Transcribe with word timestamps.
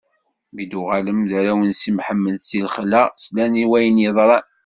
Mi 0.53 0.65
d-uɣalen 0.71 1.21
warraw 1.31 1.59
n 1.63 1.71
Si 1.79 1.89
Mḥemmed 1.97 2.37
si 2.47 2.59
lexla, 2.65 3.03
slan 3.23 3.53
s 3.63 3.65
wayen 3.69 4.03
yeḍran. 4.03 4.45